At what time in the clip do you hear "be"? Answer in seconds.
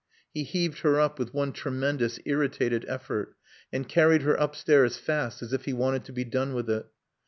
6.11-6.23